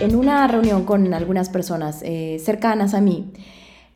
en 0.00 0.16
una 0.16 0.46
reunión 0.46 0.84
con 0.84 1.12
algunas 1.12 1.50
personas 1.50 2.00
eh, 2.02 2.40
cercanas 2.42 2.94
a 2.94 3.00
mí, 3.00 3.32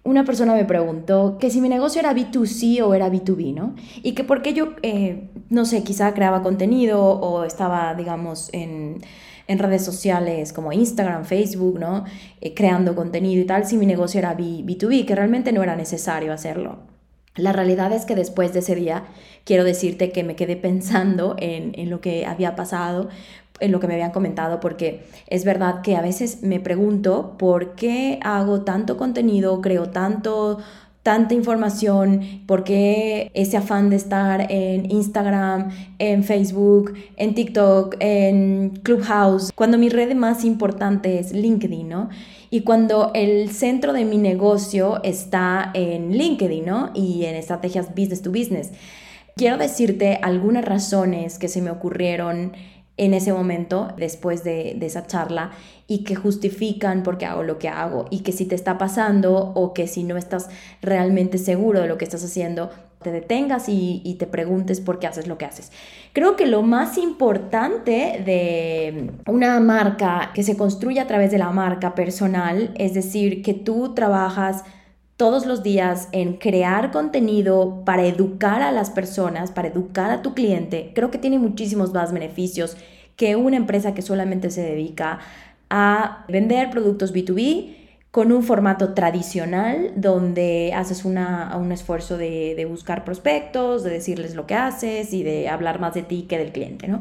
una 0.04 0.24
persona 0.24 0.54
me 0.54 0.66
preguntó 0.66 1.38
que 1.40 1.50
si 1.50 1.62
mi 1.62 1.70
negocio 1.70 2.00
era 2.00 2.14
B2C 2.14 2.82
o 2.82 2.92
era 2.92 3.10
B2B, 3.10 3.54
¿no? 3.54 3.74
Y 4.02 4.12
que 4.12 4.22
por 4.22 4.42
qué 4.42 4.52
yo, 4.52 4.74
eh, 4.82 5.30
no 5.48 5.64
sé, 5.64 5.82
quizá 5.82 6.12
creaba 6.12 6.42
contenido 6.42 7.02
o 7.02 7.44
estaba, 7.44 7.94
digamos, 7.94 8.50
en, 8.52 9.00
redes 9.48 9.84
sociales 9.84 10.52
como 10.52 10.72
Instagram, 10.72 11.24
Facebook, 11.24 11.78
¿no? 11.78 12.04
Eh, 12.42 12.52
creando 12.54 12.94
contenido 12.94 13.42
y 13.42 13.46
tal, 13.46 13.64
si 13.64 13.78
mi 13.78 13.86
negocio 13.86 14.18
era 14.18 14.34
B, 14.34 14.62
2 14.62 14.90
b 14.90 15.06
que 15.06 15.14
realmente 15.14 15.52
no 15.52 15.62
era 15.62 15.74
necesario 15.74 16.34
hacerlo. 16.34 16.80
La 17.36 17.52
realidad 17.52 17.90
es 17.92 18.04
que 18.04 18.14
después 18.14 18.52
de 18.52 18.60
ese 18.60 18.74
día, 18.74 19.04
quiero 19.44 19.64
decirte 19.64 20.12
que 20.12 20.22
me 20.22 20.36
quedé 20.36 20.56
pensando 20.56 21.34
en, 21.38 21.72
en 21.76 21.90
lo 21.90 22.00
que 22.00 22.26
había 22.26 22.54
pasado, 22.56 23.08
en 23.60 23.72
lo 23.72 23.80
que 23.80 23.86
me 23.86 23.94
habían 23.94 24.10
comentado, 24.10 24.60
porque 24.60 25.04
es 25.28 25.44
verdad 25.44 25.82
que 25.82 25.96
a 25.96 26.02
veces 26.02 26.42
me 26.42 26.60
pregunto 26.60 27.36
por 27.38 27.74
qué 27.74 28.18
hago 28.22 28.62
tanto 28.62 28.96
contenido, 28.96 29.60
creo 29.60 29.90
tanto 29.90 30.58
tanta 31.04 31.34
información, 31.34 32.42
por 32.46 32.64
qué 32.64 33.30
ese 33.34 33.58
afán 33.58 33.90
de 33.90 33.96
estar 33.96 34.50
en 34.50 34.90
Instagram, 34.90 35.70
en 35.98 36.24
Facebook, 36.24 36.94
en 37.16 37.34
TikTok, 37.34 37.96
en 38.00 38.70
Clubhouse, 38.82 39.52
cuando 39.54 39.76
mi 39.76 39.90
red 39.90 40.14
más 40.14 40.46
importante 40.46 41.18
es 41.18 41.32
LinkedIn, 41.32 41.90
¿no? 41.90 42.08
Y 42.48 42.62
cuando 42.62 43.10
el 43.14 43.50
centro 43.50 43.92
de 43.92 44.06
mi 44.06 44.16
negocio 44.16 45.02
está 45.02 45.72
en 45.74 46.16
LinkedIn, 46.16 46.64
¿no? 46.64 46.90
Y 46.94 47.26
en 47.26 47.34
estrategias 47.34 47.90
business 47.90 48.22
to 48.22 48.30
business. 48.30 48.70
Quiero 49.36 49.58
decirte 49.58 50.18
algunas 50.22 50.64
razones 50.64 51.38
que 51.38 51.48
se 51.48 51.60
me 51.60 51.70
ocurrieron 51.70 52.52
en 52.96 53.12
ese 53.14 53.32
momento, 53.32 53.92
después 53.96 54.44
de, 54.44 54.78
esa 54.80 55.06
charla, 55.06 55.50
y 55.86 56.04
que 56.04 56.14
justifican 56.14 57.02
por 57.02 57.18
qué 57.18 57.26
hago 57.26 57.42
lo 57.42 57.58
que 57.58 57.68
hago, 57.68 58.06
y 58.10 58.20
que 58.20 58.32
si 58.32 58.46
te 58.46 58.54
está 58.54 58.78
pasando 58.78 59.52
o 59.54 59.74
que 59.74 59.86
si 59.86 60.04
no 60.04 60.16
estás 60.16 60.48
realmente 60.80 61.38
seguro 61.38 61.80
de 61.80 61.88
lo 61.88 61.98
que 61.98 62.04
estás 62.04 62.24
haciendo, 62.24 62.70
te 63.02 63.10
detengas 63.10 63.68
y, 63.68 64.00
y 64.04 64.14
te 64.14 64.26
preguntes 64.26 64.80
por 64.80 64.98
qué 64.98 65.06
haces 65.06 65.26
lo 65.26 65.36
que 65.36 65.44
haces. 65.44 65.72
Creo 66.12 66.36
que 66.36 66.46
lo 66.46 66.62
más 66.62 66.96
importante 66.96 68.22
de 68.24 69.10
una 69.26 69.60
marca 69.60 70.30
que 70.32 70.42
se 70.42 70.56
construye 70.56 71.00
a 71.00 71.06
través 71.06 71.30
de 71.30 71.38
la 71.38 71.50
marca 71.50 71.94
personal, 71.94 72.72
es 72.76 72.94
decir, 72.94 73.42
que 73.42 73.52
tú 73.52 73.92
trabajas 73.94 74.64
todos 75.24 75.46
los 75.46 75.62
días 75.62 76.10
en 76.12 76.34
crear 76.34 76.90
contenido 76.90 77.82
para 77.86 78.04
educar 78.04 78.60
a 78.60 78.72
las 78.72 78.90
personas, 78.90 79.50
para 79.50 79.68
educar 79.68 80.10
a 80.10 80.20
tu 80.20 80.34
cliente, 80.34 80.92
creo 80.94 81.10
que 81.10 81.16
tiene 81.16 81.38
muchísimos 81.38 81.94
más 81.94 82.12
beneficios 82.12 82.76
que 83.16 83.34
una 83.34 83.56
empresa 83.56 83.94
que 83.94 84.02
solamente 84.02 84.50
se 84.50 84.60
dedica 84.60 85.20
a 85.70 86.26
vender 86.28 86.68
productos 86.68 87.14
B2B 87.14 87.74
con 88.10 88.32
un 88.32 88.42
formato 88.42 88.92
tradicional 88.92 89.92
donde 89.96 90.74
haces 90.76 91.06
una, 91.06 91.56
un 91.56 91.72
esfuerzo 91.72 92.18
de, 92.18 92.66
buscar 92.68 93.02
prospectos, 93.02 93.82
de 93.82 93.92
decirles 93.92 94.34
lo 94.34 94.46
que 94.46 94.56
haces 94.56 95.14
y 95.14 95.22
de 95.22 95.48
hablar 95.48 95.80
más 95.80 95.94
de 95.94 96.02
ti 96.02 96.26
que 96.28 96.36
del 96.36 96.52
cliente, 96.52 96.86
¿no? 96.86 97.00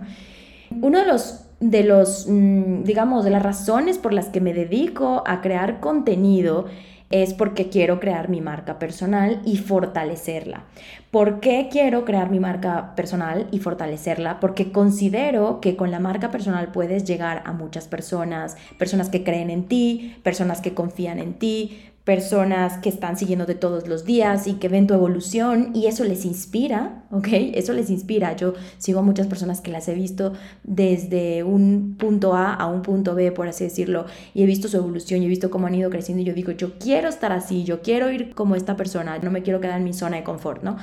Uno 0.82 1.00
de 1.00 1.06
los, 1.06 1.42
de 1.60 1.84
los, 1.84 2.26
mm, 2.30 2.84
digamos, 2.84 3.26
de 3.26 3.32
las 3.32 3.44
razones 3.44 3.98
por 3.98 4.14
las 4.14 4.30
que 4.30 4.40
me 4.40 4.54
dedico 4.54 5.24
a 5.28 5.42
crear 5.42 5.82
contenido 5.82 6.68
es 7.14 7.36
porque 7.36 7.70
quiero 7.70 8.00
crear 8.00 8.28
mi 8.28 8.42
marca 8.42 8.80
personal 8.80 9.40
y 9.46 9.58
fortalecerla. 9.58 10.64
¿Por 11.12 11.42
qué 11.42 11.68
quiero 11.72 12.06
crear 12.06 12.32
mi 12.32 12.40
marca 12.40 12.96
personal 12.96 13.48
y 13.52 13.60
fortalecerla? 13.60 14.40
Porque 14.40 14.72
considero 14.72 15.62
que 15.62 15.76
con 15.76 15.92
la 15.92 16.00
marca 16.00 16.32
personal 16.32 16.72
puedes 16.72 17.04
llegar 17.04 17.44
a 17.46 17.54
muchas 17.54 17.88
personas, 17.88 18.58
personas 18.80 19.10
que 19.10 19.24
creen 19.24 19.52
en 19.52 19.66
ti, 19.68 20.16
personas 20.24 20.60
que 20.60 20.74
confían 20.74 21.20
en 21.20 21.36
ti, 21.36 21.93
personas 22.04 22.80
que 22.80 22.90
están 22.90 23.18
siguiéndote 23.18 23.56
todos 23.56 23.88
los 23.88 24.04
días 24.04 24.48
y 24.48 24.56
que 24.56 24.68
ven 24.68 24.88
tu 24.88 24.94
evolución 24.94 25.72
y 25.74 25.88
eso 25.88 26.04
les 26.04 26.26
inspira, 26.26 27.04
¿ok? 27.12 27.28
Eso 27.54 27.72
les 27.72 27.90
inspira. 27.90 28.36
Yo 28.36 28.56
sigo 28.78 29.00
a 29.00 29.04
muchas 29.04 29.28
personas 29.28 29.62
que 29.62 29.72
las 29.72 29.88
he 29.88 29.94
visto 29.94 30.34
desde 30.64 31.44
un 31.44 31.96
punto 31.98 32.36
A 32.36 32.54
a 32.54 32.68
un 32.68 32.82
punto 32.82 33.16
B, 33.16 33.32
por 33.32 33.48
así 33.48 33.64
decirlo, 33.64 34.06
y 34.34 34.44
he 34.44 34.46
visto 34.46 34.68
su 34.68 34.76
evolución 34.76 35.22
y 35.22 35.26
he 35.26 35.30
visto 35.30 35.50
cómo 35.50 35.68
han 35.68 35.76
ido 35.76 35.90
creciendo 35.90 36.22
y 36.22 36.26
yo 36.26 36.34
digo, 36.34 36.52
yo 36.52 36.78
quiero 36.78 37.08
estar 37.08 37.32
así, 37.32 37.64
yo 37.64 37.82
quiero 37.82 38.12
ir 38.12 38.34
como 38.36 38.56
esta 38.56 38.76
persona, 38.76 39.18
no 39.20 39.32
me 39.32 39.42
quiero 39.42 39.62
quedar 39.62 39.78
en 39.78 39.86
mi 39.86 39.94
zona 39.94 40.18
de 40.18 40.24
confort, 40.24 40.62
¿no? 40.62 40.76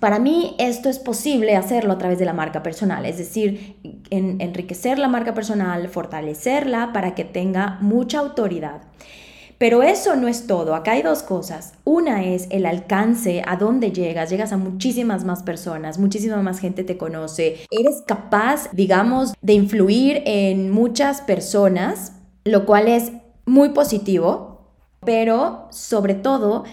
Para 0.00 0.18
mí 0.18 0.54
esto 0.58 0.88
es 0.88 0.98
posible 0.98 1.56
hacerlo 1.56 1.92
a 1.92 1.98
través 1.98 2.18
de 2.18 2.24
la 2.24 2.32
marca 2.32 2.62
personal, 2.62 3.04
es 3.06 3.18
decir, 3.18 3.76
enriquecer 4.10 4.98
la 4.98 5.08
marca 5.08 5.34
personal, 5.34 5.88
fortalecerla 5.88 6.92
para 6.92 7.14
que 7.14 7.24
tenga 7.24 7.78
mucha 7.80 8.18
autoridad. 8.18 8.82
Pero 9.58 9.82
eso 9.82 10.16
no 10.16 10.28
es 10.28 10.46
todo. 10.46 10.74
Acá 10.74 10.92
hay 10.92 11.02
dos 11.02 11.22
cosas. 11.22 11.72
Una 11.84 12.24
es 12.24 12.46
el 12.50 12.66
alcance, 12.66 13.42
a 13.46 13.56
dónde 13.56 13.90
llegas. 13.90 14.28
Llegas 14.28 14.52
a 14.52 14.58
muchísimas 14.58 15.24
más 15.24 15.42
personas, 15.42 15.98
muchísima 15.98 16.42
más 16.42 16.58
gente 16.58 16.84
te 16.84 16.98
conoce. 16.98 17.56
Eres 17.70 18.02
capaz, 18.06 18.68
digamos, 18.72 19.32
de 19.40 19.54
influir 19.54 20.22
en 20.26 20.70
muchas 20.70 21.22
personas, 21.22 22.12
lo 22.44 22.66
cual 22.66 22.88
es 22.88 23.12
muy 23.46 23.70
positivo, 23.70 24.72
pero 25.04 25.68
sobre 25.70 26.14
todo 26.14 26.64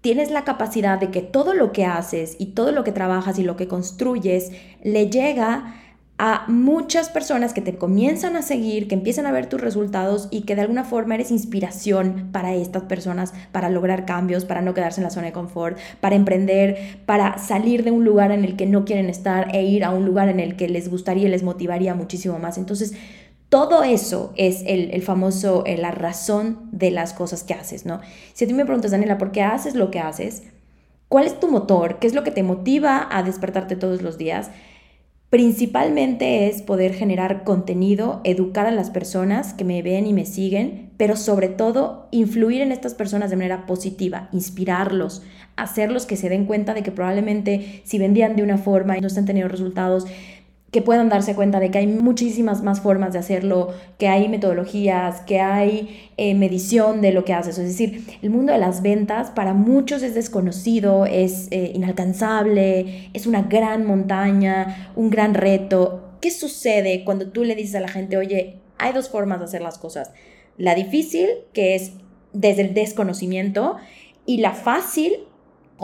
tienes 0.00 0.32
la 0.32 0.42
capacidad 0.42 0.98
de 0.98 1.10
que 1.12 1.22
todo 1.22 1.54
lo 1.54 1.70
que 1.70 1.86
haces 1.86 2.34
y 2.40 2.46
todo 2.46 2.72
lo 2.72 2.82
que 2.82 2.90
trabajas 2.90 3.38
y 3.38 3.44
lo 3.44 3.56
que 3.56 3.68
construyes 3.68 4.50
le 4.82 5.08
llega 5.08 5.81
a 6.24 6.44
muchas 6.46 7.08
personas 7.08 7.52
que 7.52 7.62
te 7.62 7.74
comienzan 7.74 8.36
a 8.36 8.42
seguir, 8.42 8.86
que 8.86 8.94
empiezan 8.94 9.26
a 9.26 9.32
ver 9.32 9.46
tus 9.46 9.60
resultados 9.60 10.28
y 10.30 10.42
que 10.42 10.54
de 10.54 10.60
alguna 10.60 10.84
forma 10.84 11.16
eres 11.16 11.32
inspiración 11.32 12.28
para 12.30 12.54
estas 12.54 12.84
personas, 12.84 13.34
para 13.50 13.68
lograr 13.68 14.06
cambios, 14.06 14.44
para 14.44 14.62
no 14.62 14.72
quedarse 14.72 15.00
en 15.00 15.04
la 15.04 15.10
zona 15.10 15.26
de 15.26 15.32
confort, 15.32 15.78
para 16.00 16.14
emprender, 16.14 17.00
para 17.06 17.38
salir 17.38 17.82
de 17.82 17.90
un 17.90 18.04
lugar 18.04 18.30
en 18.30 18.44
el 18.44 18.54
que 18.54 18.66
no 18.66 18.84
quieren 18.84 19.10
estar 19.10 19.52
e 19.52 19.64
ir 19.64 19.82
a 19.82 19.90
un 19.90 20.04
lugar 20.04 20.28
en 20.28 20.38
el 20.38 20.54
que 20.54 20.68
les 20.68 20.88
gustaría 20.88 21.26
y 21.26 21.28
les 21.28 21.42
motivaría 21.42 21.96
muchísimo 21.96 22.38
más. 22.38 22.56
Entonces, 22.56 22.94
todo 23.48 23.82
eso 23.82 24.32
es 24.36 24.62
el, 24.64 25.02
famoso, 25.02 25.64
eh, 25.66 25.76
la 25.76 25.90
razón 25.90 26.68
de 26.70 26.92
las 26.92 27.14
cosas 27.14 27.42
que 27.42 27.54
haces, 27.54 27.84
¿no? 27.84 28.00
Si 28.32 28.44
a 28.44 28.46
ti 28.46 28.54
me 28.54 28.64
preguntas, 28.64 28.92
Daniela, 28.92 29.18
¿por 29.18 29.32
qué 29.32 29.42
haces 29.42 29.74
lo 29.74 29.90
que 29.90 29.98
haces? 29.98 30.44
¿Cuál 31.08 31.26
es 31.26 31.40
tu 31.40 31.48
motor? 31.48 31.98
¿Qué 31.98 32.06
es 32.06 32.14
lo 32.14 32.22
que 32.22 32.30
te 32.30 32.44
motiva 32.44 33.08
a 33.10 33.24
despertarte 33.24 33.74
todos 33.74 34.02
los 34.02 34.18
días? 34.18 34.52
Principalmente 35.32 36.46
es 36.46 36.60
poder 36.60 36.92
generar 36.92 37.42
contenido, 37.42 38.20
educar 38.22 38.66
a 38.66 38.70
las 38.70 38.90
personas 38.90 39.54
que 39.54 39.64
me 39.64 39.80
ven 39.80 40.06
y 40.06 40.12
me 40.12 40.26
siguen, 40.26 40.90
pero 40.98 41.16
sobre 41.16 41.48
todo 41.48 42.06
influir 42.10 42.60
en 42.60 42.70
estas 42.70 42.92
personas 42.92 43.30
de 43.30 43.36
manera 43.36 43.64
positiva, 43.64 44.28
inspirarlos, 44.32 45.22
hacerlos 45.56 46.04
que 46.04 46.18
se 46.18 46.28
den 46.28 46.44
cuenta 46.44 46.74
de 46.74 46.82
que 46.82 46.92
probablemente 46.92 47.80
si 47.84 47.98
vendían 47.98 48.36
de 48.36 48.42
una 48.42 48.58
forma 48.58 48.98
y 48.98 49.00
no 49.00 49.06
están 49.06 49.24
teniendo 49.24 49.50
resultados, 49.50 50.04
que 50.72 50.80
puedan 50.80 51.10
darse 51.10 51.34
cuenta 51.34 51.60
de 51.60 51.70
que 51.70 51.78
hay 51.78 51.86
muchísimas 51.86 52.62
más 52.62 52.80
formas 52.80 53.12
de 53.12 53.18
hacerlo, 53.18 53.74
que 53.98 54.08
hay 54.08 54.30
metodologías, 54.30 55.20
que 55.20 55.38
hay 55.38 56.10
eh, 56.16 56.34
medición 56.34 57.02
de 57.02 57.12
lo 57.12 57.26
que 57.26 57.34
haces. 57.34 57.58
Es 57.58 57.68
decir, 57.68 58.06
el 58.22 58.30
mundo 58.30 58.54
de 58.54 58.58
las 58.58 58.80
ventas 58.80 59.30
para 59.30 59.52
muchos 59.52 60.02
es 60.02 60.14
desconocido, 60.14 61.04
es 61.04 61.48
eh, 61.50 61.72
inalcanzable, 61.74 63.10
es 63.12 63.26
una 63.26 63.42
gran 63.42 63.84
montaña, 63.84 64.90
un 64.96 65.10
gran 65.10 65.34
reto. 65.34 66.16
¿Qué 66.22 66.30
sucede 66.30 67.04
cuando 67.04 67.28
tú 67.28 67.44
le 67.44 67.54
dices 67.54 67.74
a 67.74 67.80
la 67.80 67.88
gente, 67.88 68.16
oye, 68.16 68.56
hay 68.78 68.94
dos 68.94 69.10
formas 69.10 69.40
de 69.40 69.44
hacer 69.44 69.60
las 69.60 69.76
cosas? 69.76 70.10
La 70.56 70.74
difícil, 70.74 71.28
que 71.52 71.74
es 71.74 71.92
desde 72.32 72.62
el 72.62 72.72
desconocimiento, 72.72 73.76
y 74.24 74.38
la 74.38 74.52
fácil, 74.52 75.12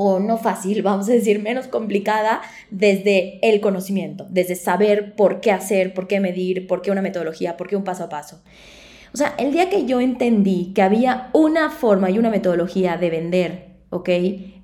o 0.01 0.21
no 0.21 0.39
fácil, 0.39 0.83
vamos 0.91 1.09
a 1.09 1.13
decir, 1.13 1.43
menos 1.43 1.67
complicada 1.67 2.41
desde 2.71 3.41
el 3.43 3.61
conocimiento, 3.61 4.27
desde 4.31 4.55
saber 4.55 5.17
por 5.17 5.41
qué 5.41 5.51
hacer, 5.51 5.93
por 5.93 6.07
qué 6.07 6.21
medir, 6.21 6.69
por 6.69 6.83
qué 6.83 6.93
una 6.93 7.03
metodología, 7.03 7.57
por 7.57 7.67
qué 7.69 7.75
un 7.75 7.83
paso 7.83 8.05
a 8.05 8.09
paso. 8.09 8.41
O 9.13 9.17
sea, 9.17 9.35
el 9.39 9.51
día 9.53 9.69
que 9.69 9.87
yo 9.87 10.01
entendí 10.01 10.73
que 10.73 10.83
había 10.83 11.31
una 11.33 11.71
forma 11.71 12.11
y 12.11 12.19
una 12.19 12.31
metodología 12.31 12.97
de 12.97 13.11
vender, 13.11 13.67
¿ok? 13.91 14.09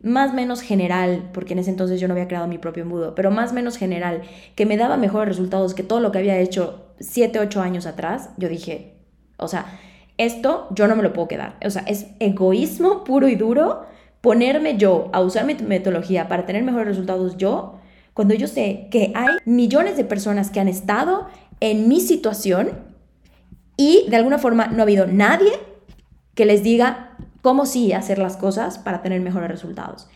Más 0.02 0.32
menos 0.34 0.60
general, 0.60 1.31
porque 1.32 1.54
en 1.54 1.58
ese 1.58 1.70
entonces 1.70 2.00
yo 2.00 2.06
no 2.06 2.14
había 2.14 2.28
creado 2.28 2.46
mi 2.46 2.58
propio 2.58 2.84
embudo, 2.84 3.14
pero 3.14 3.30
más 3.32 3.52
menos 3.52 3.76
general, 3.76 4.22
que 4.54 4.66
me 4.66 4.76
daba 4.76 4.96
mejores 4.96 5.30
resultados 5.30 5.75
que 5.75 5.82
todo 5.82 5.98
lo 5.98 6.12
que 6.12 6.19
había 6.19 6.38
hecho 6.38 6.92
7, 7.00 7.40
8 7.40 7.60
años 7.60 7.87
atrás, 7.87 8.30
yo 8.37 8.48
dije, 8.48 8.94
o 9.37 9.48
sea, 9.48 9.66
Esto 10.16 10.69
yo 10.70 10.87
no 10.87 10.94
me 10.94 11.02
lo 11.02 11.12
puedo 11.12 11.26
quedar. 11.26 11.56
O 11.64 11.70
sea, 11.70 11.82
es 11.88 12.06
egoísmo 12.20 13.02
puro 13.02 13.26
y 13.28 13.34
duro 13.34 13.84
ponerme 14.25 14.79
yo 14.79 15.11
a 15.12 15.21
usar 15.21 15.44
mi 15.44 15.53
metodología 15.53 16.29
para 16.29 16.47
tener 16.47 16.62
mejores 16.62 16.88
resultados 16.88 17.37
yo, 17.37 17.75
cuando 18.15 18.32
yo 18.32 18.49
sé 18.49 18.88
que 18.91 19.12
hay 19.15 19.37
millones 19.44 19.99
de 19.99 20.05
personas 20.05 20.49
que 20.49 20.61
han 20.61 20.69
estado 20.69 21.26
en 21.61 21.88
mi 21.88 22.00
situación 22.00 22.71
y 23.76 24.06
de 24.09 24.17
alguna 24.17 24.38
forma 24.38 24.69
no 24.69 24.79
ha 24.79 24.85
habido 24.85 25.06
nadie 25.06 25.53
que 26.35 26.47
les 26.47 26.62
diga 26.62 27.19
cómo 27.43 27.67
sí 27.67 27.93
hacer 27.93 28.17
las 28.17 28.38
cosas 28.38 28.79
para 28.79 29.03
tener 29.03 29.21
mejores 29.21 29.50
resultados. 29.50 30.09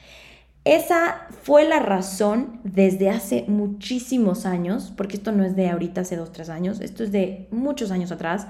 Esa 0.64 1.26
fue 1.42 1.68
la 1.68 1.78
razón 1.78 2.60
desde 2.64 3.10
hace 3.10 3.44
muchísimos 3.46 4.46
años, 4.46 4.90
porque 4.96 5.18
esto 5.18 5.32
no 5.32 5.44
es 5.44 5.54
de 5.54 5.68
ahorita, 5.68 6.00
hace 6.00 6.16
dos, 6.16 6.32
tres 6.32 6.48
años, 6.48 6.80
esto 6.80 7.04
es 7.04 7.12
de 7.12 7.46
muchos 7.50 7.90
años 7.90 8.10
atrás, 8.10 8.46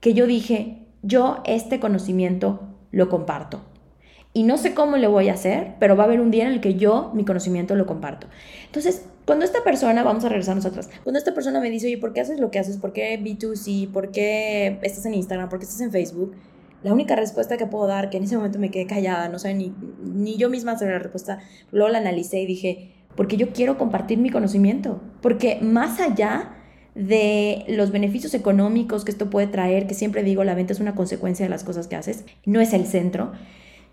que 0.00 0.12
yo 0.12 0.26
dije, 0.26 0.84
yo 1.02 1.42
este 1.46 1.80
conocimiento 1.80 2.68
lo 2.90 3.08
comparto. 3.08 3.62
Y 4.32 4.44
no 4.44 4.58
sé 4.58 4.74
cómo 4.74 4.96
le 4.96 5.08
voy 5.08 5.28
a 5.28 5.34
hacer, 5.34 5.74
pero 5.80 5.96
va 5.96 6.04
a 6.04 6.06
haber 6.06 6.20
un 6.20 6.30
día 6.30 6.46
en 6.46 6.52
el 6.52 6.60
que 6.60 6.74
yo 6.74 7.10
mi 7.14 7.24
conocimiento 7.24 7.74
lo 7.74 7.86
comparto. 7.86 8.28
Entonces, 8.66 9.06
cuando 9.24 9.44
esta 9.44 9.64
persona, 9.64 10.02
vamos 10.02 10.24
a 10.24 10.28
regresar 10.28 10.54
nosotras, 10.54 10.88
cuando 11.02 11.18
esta 11.18 11.34
persona 11.34 11.60
me 11.60 11.70
dice, 11.70 11.86
oye, 11.86 11.98
¿por 11.98 12.12
qué 12.12 12.20
haces 12.20 12.38
lo 12.38 12.50
que 12.50 12.58
haces? 12.58 12.76
¿Por 12.76 12.92
qué 12.92 13.20
B2C? 13.20 13.90
¿Por 13.90 14.12
qué 14.12 14.78
estás 14.82 15.04
en 15.06 15.14
Instagram? 15.14 15.48
¿Por 15.48 15.58
qué 15.58 15.64
estás 15.64 15.80
en 15.80 15.90
Facebook? 15.90 16.34
la 16.82 16.92
única 16.92 17.16
respuesta 17.16 17.56
que 17.56 17.66
puedo 17.66 17.86
dar, 17.86 18.10
que 18.10 18.16
en 18.16 18.24
ese 18.24 18.36
momento 18.36 18.58
me 18.58 18.70
quedé 18.70 18.86
callada, 18.86 19.28
no 19.28 19.38
sé, 19.38 19.54
ni, 19.54 19.72
ni 20.02 20.36
yo 20.36 20.48
misma 20.48 20.78
sobre 20.78 20.92
la 20.92 20.98
respuesta, 20.98 21.40
luego 21.72 21.90
la 21.90 21.98
analicé 21.98 22.40
y 22.40 22.46
dije, 22.46 22.92
porque 23.16 23.36
yo 23.36 23.52
quiero 23.52 23.76
compartir 23.76 24.18
mi 24.18 24.30
conocimiento, 24.30 25.00
porque 25.20 25.58
más 25.60 26.00
allá 26.00 26.54
de 26.94 27.64
los 27.68 27.92
beneficios 27.92 28.34
económicos 28.34 29.04
que 29.04 29.10
esto 29.10 29.30
puede 29.30 29.46
traer, 29.46 29.86
que 29.86 29.94
siempre 29.94 30.22
digo, 30.22 30.42
la 30.44 30.54
venta 30.54 30.72
es 30.72 30.80
una 30.80 30.94
consecuencia 30.94 31.44
de 31.44 31.50
las 31.50 31.64
cosas 31.64 31.86
que 31.86 31.96
haces, 31.96 32.24
no 32.46 32.60
es 32.60 32.72
el 32.72 32.86
centro. 32.86 33.32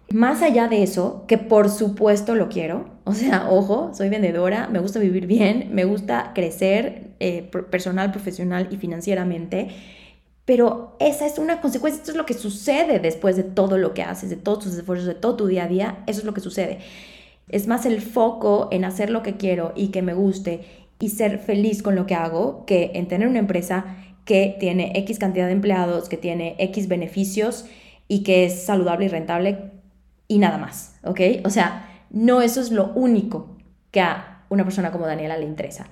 Más 0.10 0.42
allá 0.42 0.70
de 0.70 0.84
eso, 0.84 1.26
que 1.28 1.38
por 1.38 1.70
supuesto 1.70 2.34
lo 2.34 2.48
quiero, 2.48 2.86
o 3.04 3.14
sea, 3.14 3.48
ojo, 3.52 3.92
soy 3.94 4.10
vendedora, 4.10 4.70
me 4.70 4.80
gusta 4.80 5.00
vivir 5.00 5.28
bien, 5.28 5.70
me 5.74 5.84
gusta 5.84 6.32
crecer 6.34 7.12
eh, 7.20 7.42
personal, 7.70 8.12
profesional 8.12 8.70
y 8.72 8.78
financieramente, 8.78 9.68
pero 10.46 10.96
esa 11.00 11.26
es 11.26 11.38
una 11.40 11.60
consecuencia, 11.60 12.00
esto 12.00 12.12
es 12.12 12.18
lo 12.18 12.26
que 12.26 12.36
sucede 12.36 13.00
después 13.00 13.36
de 13.36 13.44
todo 13.44 13.78
lo 13.78 13.94
que 13.94 14.04
haces, 14.04 14.30
de 14.30 14.38
todos 14.38 14.60
tus 14.60 14.76
esfuerzos, 14.76 15.08
de 15.08 15.16
todo 15.16 15.36
tu 15.36 15.48
día 15.48 15.66
a 15.66 15.68
día, 15.68 16.04
eso 16.08 16.20
es 16.20 16.26
lo 16.26 16.34
que 16.34 16.40
sucede. 16.40 16.80
Es 17.50 17.68
más 17.68 17.86
el 17.86 18.02
foco 18.02 18.70
en 18.72 18.86
hacer 18.86 19.10
lo 19.10 19.24
que 19.24 19.36
quiero 19.36 19.74
y 19.76 19.90
que 19.90 20.02
me 20.02 20.14
guste 20.14 20.62
y 21.00 21.10
ser 21.10 21.40
feliz 21.40 21.84
con 21.84 21.96
lo 21.96 22.06
que 22.06 22.16
hago 22.16 22.66
que 22.66 22.92
en 22.96 23.10
tener 23.10 23.28
una 23.28 23.40
empresa 23.40 23.98
que 24.24 24.56
tiene 24.60 24.94
X 24.96 25.20
cantidad 25.20 25.48
de 25.48 25.54
empleados, 25.54 26.08
que 26.08 26.18
tiene 26.18 26.56
X 26.60 26.88
beneficios 26.88 27.66
y 28.08 28.24
que 28.24 28.46
es 28.46 28.64
saludable 28.64 29.06
y 29.06 29.10
rentable 29.10 29.77
y 30.28 30.40
nada 30.40 30.58
más, 30.58 30.96
¿ok? 31.04 31.22
O 31.46 31.50
sea, 31.50 31.90
no 32.10 32.42
eso 32.42 32.62
es 32.62 32.72
lo 32.72 32.92
único 32.94 33.58
que 33.92 34.02
a 34.02 34.46
una 34.50 34.64
persona 34.64 34.92
como 34.92 35.06
Daniela 35.06 35.38
le 35.38 35.46
interesa. 35.46 35.88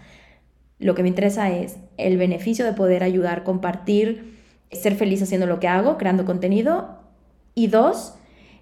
Lo 0.79 0.95
que 0.95 1.03
me 1.03 1.09
interesa 1.09 1.49
es 1.51 1.77
el 1.97 2.17
beneficio 2.17 2.65
de 2.65 2.73
poder 2.73 3.03
ayudar, 3.03 3.43
compartir, 3.43 4.39
ser 4.71 4.95
feliz 4.95 5.21
haciendo 5.21 5.45
lo 5.47 5.59
que 5.59 5.67
hago, 5.67 5.97
creando 5.97 6.25
contenido. 6.25 6.99
Y 7.53 7.67
dos, 7.67 8.15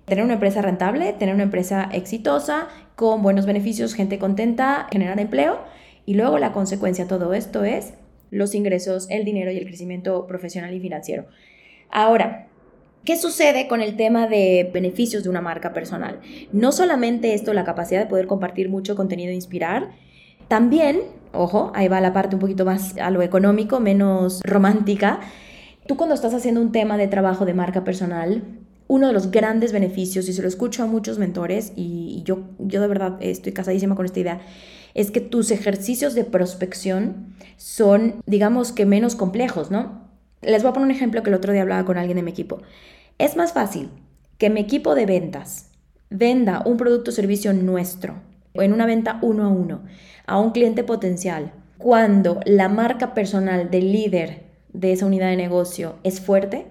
tener 0.06 0.24
una 0.24 0.36
empresa 0.36 0.62
rentable, 0.62 1.14
tener 1.14 1.34
una 1.34 1.44
empresa 1.44 1.90
exitosa, 1.92 2.68
con 2.96 3.24
buenos 3.24 3.48
beneficios, 3.48 3.96
gente 3.96 4.19
contenta, 4.19 4.88
generar 4.92 5.19
empleo. 5.19 5.60
Y 6.06 6.14
luego 6.14 6.38
la 6.38 6.52
consecuencia 6.52 7.06
de 7.06 7.10
todo 7.10 7.34
esto 7.34 7.64
es 7.64 7.94
los 8.30 8.54
ingresos, 8.54 9.08
el 9.10 9.26
dinero 9.26 9.52
y 9.52 9.58
el 9.58 9.66
crecimiento 9.66 10.28
profesional 10.28 10.74
y 10.74 10.80
financiero. 10.80 11.26
Ahora, 11.90 12.48
¿Qué 13.06 13.18
sucede 13.18 13.68
con 13.68 13.82
el 13.82 13.98
tema 13.98 14.28
de 14.28 14.70
beneficios 14.74 15.24
de 15.24 15.30
una 15.30 15.42
marca 15.42 15.74
personal? 15.74 16.20
No 16.52 16.72
solamente 16.72 17.34
esto, 17.34 17.54
la 17.54 17.66
capacidad 17.66 18.00
de 18.00 18.08
poder 18.08 18.28
compartir 18.28 18.70
mucho 18.70 18.96
contenido 18.96 19.32
e 19.32 19.36
inspirar, 19.36 19.92
también, 20.48 21.02
ojo, 21.34 21.72
ahí 21.76 21.88
va 21.88 22.00
la 22.02 22.14
parte 22.14 22.36
un 22.36 22.40
poquito 22.40 22.66
más 22.66 22.98
a 22.98 23.12
lo 23.12 23.22
económico, 23.22 23.80
menos 23.80 24.42
romántica, 24.44 25.20
Tú 25.88 25.98
cuando 25.98 26.16
estás 26.16 26.34
haciendo 26.34 26.62
un 26.62 26.72
tema 26.72 26.98
de 26.98 27.08
trabajo 27.08 27.46
de 27.46 27.54
marca 27.54 27.84
personal, 27.84 28.44
uno 28.88 29.08
de 29.08 29.14
los 29.14 29.32
grandes 29.32 29.74
beneficios, 29.74 30.30
y 30.30 30.34
se 30.34 30.42
lo 30.42 30.48
escucho 30.48 30.84
a 30.84 30.86
muchos 30.86 31.20
mentores, 31.20 31.74
y 31.76 32.22
yo, 32.24 32.44
yo 32.58 32.80
de 32.80 32.88
verdad 32.88 33.18
estoy 33.20 33.52
casadísima 33.52 33.96
con 33.96 34.06
esta 34.06 34.20
idea, 34.20 34.42
es 34.94 35.12
que 35.12 35.20
tus 35.20 35.52
ejercicios 35.52 36.16
de 36.16 36.24
prospección 36.24 37.36
son, 37.58 38.22
digamos 38.26 38.72
que 38.72 38.86
menos 38.86 39.16
complejos, 39.16 39.72
¿no? 39.72 40.03
Les 40.45 40.63
voy 40.63 40.69
a 40.69 40.74
poner 40.74 40.86
un 40.86 40.95
ejemplo 40.95 41.24
que 41.24 41.30
el 41.30 41.36
otro 41.36 41.54
día 41.54 41.62
hablaba 41.62 41.86
con 41.86 41.98
alguien 41.98 42.18
de 42.18 42.24
mi 42.24 42.31
equipo. 42.31 42.62
Es 43.18 43.36
más 43.36 43.54
fácil 43.54 43.90
que 44.38 44.50
mi 44.50 44.60
equipo 44.60 44.95
de 44.95 45.06
ventas 45.06 45.72
venda 46.10 46.62
un 46.66 46.78
producto 46.78 47.12
o 47.12 47.13
servicio 47.13 47.54
nuestro 47.54 48.16
en 48.54 48.74
una 48.74 48.86
venta 48.86 49.19
uno 49.22 49.45
a 49.45 49.48
uno 49.48 49.81
a 50.28 50.40
un 50.40 50.51
cliente 50.51 50.84
potencial 50.84 51.51
cuando 51.78 52.40
la 52.45 52.69
marca 52.69 53.13
personal 53.13 53.72
del 53.72 53.92
líder 53.92 54.44
de 54.74 54.92
esa 54.92 55.06
unidad 55.06 55.30
de 55.30 55.38
negocio 55.38 55.95
es 56.04 56.22
fuerte 56.22 56.68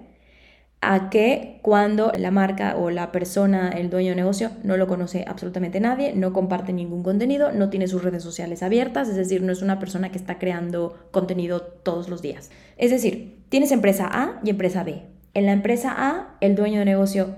a 0.83 1.09
que 1.09 1.59
cuando 1.61 2.11
la 2.17 2.31
marca 2.31 2.75
o 2.77 2.89
la 2.89 3.11
persona, 3.11 3.69
el 3.69 3.89
dueño 3.89 4.09
de 4.09 4.15
negocio, 4.15 4.51
no 4.63 4.77
lo 4.77 4.87
conoce 4.87 5.25
absolutamente 5.27 5.79
nadie, 5.79 6.13
no 6.13 6.33
comparte 6.33 6.73
ningún 6.73 7.03
contenido, 7.03 7.51
no 7.51 7.69
tiene 7.69 7.87
sus 7.87 8.03
redes 8.03 8.23
sociales 8.23 8.63
abiertas, 8.63 9.07
es 9.09 9.15
decir, 9.15 9.41
no 9.41 9.51
es 9.51 9.61
una 9.61 9.79
persona 9.79 10.11
que 10.11 10.17
está 10.17 10.39
creando 10.39 10.95
contenido 11.11 11.61
todos 11.61 12.09
los 12.09 12.21
días. 12.21 12.51
Es 12.77 12.91
decir, 12.91 13.43
tienes 13.49 13.71
empresa 13.71 14.09
A 14.11 14.39
y 14.43 14.49
empresa 14.49 14.83
B. 14.83 15.03
En 15.33 15.45
la 15.45 15.51
empresa 15.51 15.93
A, 15.95 16.37
el 16.41 16.55
dueño 16.55 16.79
de 16.79 16.85
negocio 16.85 17.35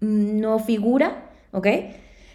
no 0.00 0.58
figura, 0.58 1.30
¿ok? 1.52 1.66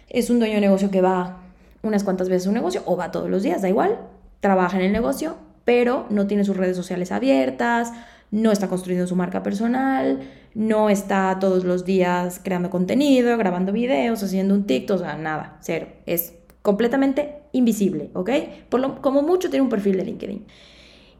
Es 0.08 0.30
un 0.30 0.38
dueño 0.38 0.54
de 0.54 0.60
negocio 0.60 0.90
que 0.90 1.00
va 1.00 1.42
unas 1.82 2.04
cuantas 2.04 2.28
veces 2.28 2.46
a 2.46 2.50
un 2.50 2.54
negocio 2.54 2.82
o 2.86 2.96
va 2.96 3.10
todos 3.10 3.28
los 3.28 3.42
días, 3.42 3.62
da 3.62 3.68
igual, 3.68 3.98
trabaja 4.40 4.78
en 4.78 4.84
el 4.84 4.92
negocio, 4.92 5.36
pero 5.64 6.06
no 6.10 6.26
tiene 6.26 6.44
sus 6.44 6.56
redes 6.56 6.76
sociales 6.76 7.12
abiertas, 7.12 7.92
no 8.30 8.50
está 8.50 8.68
construyendo 8.68 9.06
su 9.06 9.14
marca 9.14 9.42
personal, 9.42 10.20
no 10.54 10.90
está 10.90 11.38
todos 11.40 11.64
los 11.64 11.84
días 11.84 12.40
creando 12.42 12.70
contenido, 12.70 13.36
grabando 13.38 13.72
videos, 13.72 14.22
haciendo 14.22 14.54
un 14.54 14.66
TikTok, 14.66 14.96
o 14.96 14.98
sea, 14.98 15.16
nada, 15.16 15.58
cero. 15.60 15.88
Es 16.06 16.34
completamente 16.62 17.36
invisible, 17.52 18.10
¿ok? 18.14 18.30
Por 18.68 18.80
lo, 18.80 19.00
como 19.02 19.22
mucho 19.22 19.50
tiene 19.50 19.62
un 19.62 19.70
perfil 19.70 19.96
de 19.96 20.04
LinkedIn. 20.04 20.46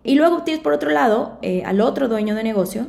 Y 0.05 0.15
luego 0.17 0.43
tienes 0.43 0.63
por 0.63 0.73
otro 0.73 0.91
lado 0.91 1.39
eh, 1.43 1.63
al 1.65 1.81
otro 1.81 2.09
dueño 2.09 2.35
de 2.35 2.43
negocio 2.43 2.87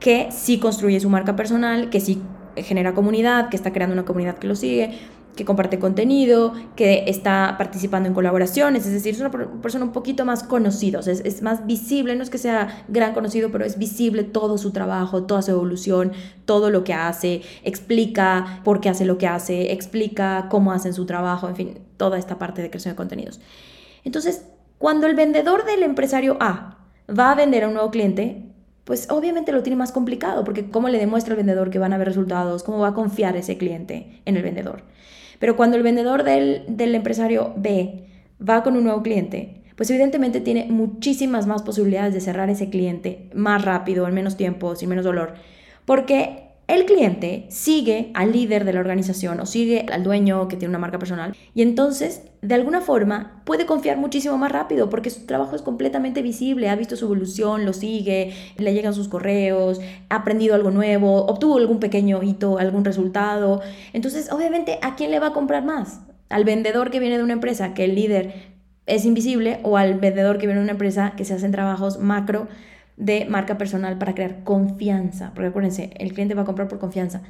que 0.00 0.28
sí 0.30 0.58
construye 0.58 1.00
su 1.00 1.08
marca 1.08 1.36
personal, 1.36 1.90
que 1.90 2.00
sí 2.00 2.22
genera 2.56 2.94
comunidad, 2.94 3.48
que 3.48 3.56
está 3.56 3.72
creando 3.72 3.94
una 3.94 4.04
comunidad 4.04 4.38
que 4.38 4.46
lo 4.46 4.54
sigue, 4.54 4.98
que 5.36 5.44
comparte 5.44 5.78
contenido, 5.78 6.52
que 6.76 7.04
está 7.08 7.56
participando 7.58 8.08
en 8.08 8.14
colaboraciones, 8.14 8.86
es 8.86 8.92
decir, 8.92 9.14
es 9.14 9.20
una 9.20 9.30
persona 9.30 9.84
un 9.84 9.92
poquito 9.92 10.24
más 10.24 10.42
conocida, 10.42 11.00
es, 11.00 11.08
es, 11.08 11.42
más 11.42 11.66
visible, 11.66 12.14
no 12.14 12.22
es 12.22 12.30
que 12.30 12.38
sea 12.38 12.84
gran 12.88 13.14
conocido, 13.14 13.50
pero 13.50 13.64
es 13.64 13.78
visible 13.78 14.22
todo 14.22 14.58
su 14.58 14.70
trabajo, 14.70 15.24
toda 15.24 15.42
su 15.42 15.50
evolución, 15.50 16.12
todo 16.44 16.70
lo 16.70 16.84
que 16.84 16.94
hace, 16.94 17.42
explica 17.64 18.60
por 18.64 18.80
qué 18.80 18.88
hace 18.88 19.04
lo 19.04 19.18
que 19.18 19.26
hace, 19.26 19.72
explica 19.72 20.46
cómo 20.50 20.72
hacen 20.72 20.94
su 20.94 21.06
trabajo, 21.06 21.48
en 21.48 21.56
fin, 21.56 21.78
toda 21.96 22.18
esta 22.18 22.38
parte 22.38 22.62
de 22.62 22.70
creación 22.70 22.92
de 22.92 22.96
contenidos. 22.96 23.40
Entonces, 24.04 24.44
cuando 24.78 25.06
el 25.06 25.14
vendedor 25.14 25.64
del 25.64 25.82
empresario 25.82 26.36
A 26.40 26.78
va 27.08 27.32
a 27.32 27.34
vender 27.34 27.64
a 27.64 27.68
un 27.68 27.74
nuevo 27.74 27.90
cliente, 27.90 28.44
pues 28.84 29.10
obviamente 29.10 29.50
lo 29.52 29.62
tiene 29.62 29.76
más 29.76 29.92
complicado, 29.92 30.44
porque 30.44 30.70
¿cómo 30.70 30.88
le 30.88 30.98
demuestra 30.98 31.32
al 31.32 31.38
vendedor 31.38 31.70
que 31.70 31.78
van 31.78 31.92
a 31.92 31.96
haber 31.96 32.08
resultados? 32.08 32.62
¿Cómo 32.62 32.78
va 32.78 32.88
a 32.88 32.94
confiar 32.94 33.36
ese 33.36 33.56
cliente 33.56 34.20
en 34.26 34.36
el 34.36 34.42
vendedor? 34.42 34.82
Pero 35.38 35.56
cuando 35.56 35.76
el 35.76 35.82
vendedor 35.82 36.24
del, 36.24 36.64
del 36.68 36.94
empresario 36.94 37.52
B 37.56 38.06
va 38.46 38.62
con 38.62 38.76
un 38.76 38.84
nuevo 38.84 39.02
cliente, 39.02 39.62
pues 39.76 39.90
evidentemente 39.90 40.40
tiene 40.40 40.66
muchísimas 40.66 41.46
más 41.46 41.62
posibilidades 41.62 42.14
de 42.14 42.20
cerrar 42.20 42.48
ese 42.50 42.70
cliente 42.70 43.28
más 43.34 43.64
rápido, 43.64 44.06
en 44.06 44.14
menos 44.14 44.36
tiempo, 44.36 44.76
sin 44.76 44.88
menos 44.88 45.04
dolor. 45.04 45.34
Porque 45.84 46.43
el 46.66 46.86
cliente 46.86 47.46
sigue 47.50 48.10
al 48.14 48.32
líder 48.32 48.64
de 48.64 48.72
la 48.72 48.80
organización 48.80 49.38
o 49.40 49.46
sigue 49.46 49.84
al 49.92 50.02
dueño 50.02 50.48
que 50.48 50.56
tiene 50.56 50.70
una 50.70 50.78
marca 50.78 50.98
personal 50.98 51.36
y 51.54 51.60
entonces 51.60 52.22
de 52.40 52.54
alguna 52.54 52.80
forma 52.80 53.42
puede 53.44 53.66
confiar 53.66 53.98
muchísimo 53.98 54.38
más 54.38 54.50
rápido 54.50 54.88
porque 54.88 55.10
su 55.10 55.26
trabajo 55.26 55.56
es 55.56 55.62
completamente 55.62 56.22
visible, 56.22 56.70
ha 56.70 56.76
visto 56.76 56.96
su 56.96 57.04
evolución, 57.04 57.66
lo 57.66 57.72
sigue, 57.74 58.32
le 58.56 58.72
llegan 58.72 58.94
sus 58.94 59.08
correos, 59.08 59.80
ha 60.08 60.16
aprendido 60.16 60.54
algo 60.54 60.70
nuevo, 60.70 61.26
obtuvo 61.26 61.58
algún 61.58 61.80
pequeño 61.80 62.22
hito, 62.22 62.58
algún 62.58 62.84
resultado. 62.84 63.60
Entonces, 63.92 64.32
obviamente, 64.32 64.78
¿a 64.82 64.94
quién 64.96 65.10
le 65.10 65.20
va 65.20 65.28
a 65.28 65.32
comprar 65.32 65.64
más? 65.64 66.00
¿Al 66.28 66.44
vendedor 66.44 66.90
que 66.90 67.00
viene 67.00 67.18
de 67.18 67.24
una 67.24 67.34
empresa 67.34 67.74
que 67.74 67.84
el 67.84 67.94
líder 67.94 68.54
es 68.86 69.04
invisible 69.04 69.60
o 69.62 69.76
al 69.76 69.98
vendedor 69.98 70.38
que 70.38 70.46
viene 70.46 70.60
de 70.60 70.64
una 70.64 70.72
empresa 70.72 71.14
que 71.16 71.24
se 71.24 71.34
hacen 71.34 71.52
trabajos 71.52 71.98
macro? 71.98 72.48
De 72.96 73.24
marca 73.24 73.58
personal 73.58 73.98
para 73.98 74.14
crear 74.14 74.44
confianza, 74.44 75.32
porque 75.34 75.48
acuérdense, 75.48 75.90
el 75.98 76.12
cliente 76.12 76.34
va 76.34 76.42
a 76.42 76.46
comprar 76.46 76.68
por 76.68 76.78
confianza. 76.78 77.22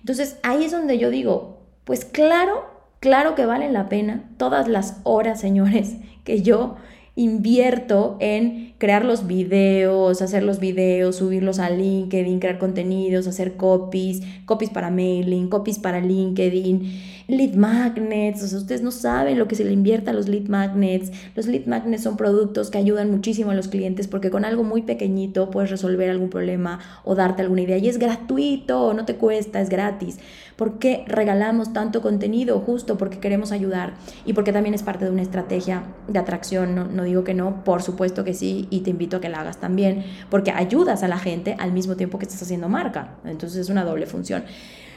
Entonces 0.00 0.38
ahí 0.42 0.64
es 0.64 0.72
donde 0.72 0.98
yo 0.98 1.10
digo, 1.10 1.60
pues 1.84 2.04
claro, 2.04 2.64
claro 3.00 3.34
que 3.34 3.46
valen 3.46 3.72
la 3.72 3.88
pena 3.88 4.24
todas 4.36 4.68
las 4.68 5.00
horas, 5.04 5.40
señores, 5.40 5.96
que 6.24 6.42
yo 6.42 6.76
invierto 7.14 8.16
en 8.20 8.72
crear 8.78 9.04
los 9.04 9.26
videos, 9.26 10.22
hacer 10.22 10.42
los 10.42 10.58
videos, 10.58 11.16
subirlos 11.16 11.58
a 11.58 11.68
LinkedIn, 11.68 12.40
crear 12.40 12.58
contenidos, 12.58 13.26
hacer 13.26 13.56
copies, 13.56 14.22
copies 14.46 14.70
para 14.70 14.90
mailing, 14.90 15.48
copies 15.48 15.78
para 15.78 16.00
LinkedIn, 16.00 17.11
lead 17.32 17.54
magnets, 17.54 18.52
ustedes 18.52 18.82
no 18.82 18.90
saben 18.90 19.38
lo 19.38 19.48
que 19.48 19.54
se 19.54 19.64
le 19.64 19.72
invierte 19.72 20.10
a 20.10 20.12
los 20.12 20.28
lead 20.28 20.48
magnets. 20.48 21.10
Los 21.34 21.46
lead 21.46 21.66
magnets 21.66 22.02
son 22.02 22.16
productos 22.16 22.70
que 22.70 22.78
ayudan 22.78 23.10
muchísimo 23.10 23.50
a 23.50 23.54
los 23.54 23.68
clientes 23.68 24.06
porque 24.06 24.30
con 24.30 24.44
algo 24.44 24.62
muy 24.62 24.82
pequeñito 24.82 25.50
puedes 25.50 25.70
resolver 25.70 26.10
algún 26.10 26.30
problema 26.30 26.78
o 27.04 27.14
darte 27.14 27.42
alguna 27.42 27.62
idea 27.62 27.78
y 27.78 27.88
es 27.88 27.98
gratuito, 27.98 28.94
no 28.94 29.04
te 29.04 29.16
cuesta, 29.16 29.60
es 29.60 29.68
gratis. 29.68 30.18
¿Por 30.56 30.78
qué 30.78 31.04
regalamos 31.08 31.72
tanto 31.72 32.02
contenido? 32.02 32.60
Justo 32.60 32.98
porque 32.98 33.18
queremos 33.18 33.52
ayudar 33.52 33.94
y 34.26 34.34
porque 34.34 34.52
también 34.52 34.74
es 34.74 34.82
parte 34.82 35.04
de 35.04 35.10
una 35.10 35.22
estrategia 35.22 35.84
de 36.08 36.18
atracción, 36.18 36.74
no, 36.74 36.84
no 36.84 37.04
digo 37.04 37.24
que 37.24 37.34
no, 37.34 37.64
por 37.64 37.82
supuesto 37.82 38.24
que 38.24 38.34
sí 38.34 38.68
y 38.70 38.80
te 38.80 38.90
invito 38.90 39.16
a 39.16 39.20
que 39.20 39.28
la 39.28 39.40
hagas 39.40 39.58
también 39.58 40.04
porque 40.30 40.50
ayudas 40.50 41.02
a 41.02 41.08
la 41.08 41.18
gente 41.18 41.56
al 41.58 41.72
mismo 41.72 41.96
tiempo 41.96 42.18
que 42.18 42.26
estás 42.26 42.42
haciendo 42.42 42.68
marca. 42.68 43.16
Entonces 43.24 43.58
es 43.58 43.70
una 43.70 43.84
doble 43.84 44.06
función. 44.06 44.44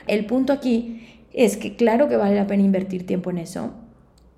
El 0.08 0.26
punto 0.26 0.54
aquí 0.54 1.15
es 1.36 1.58
que 1.58 1.76
claro 1.76 2.08
que 2.08 2.16
vale 2.18 2.36
la 2.36 2.48
pena 2.48 2.64
invertir 2.64 3.06
tiempo 3.06 3.30
en 3.30 3.40
eso. 3.40 3.74